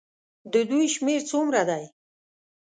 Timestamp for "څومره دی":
1.31-1.83